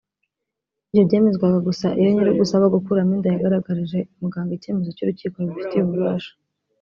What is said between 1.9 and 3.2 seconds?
iyo nyir’ugusaba gukuramo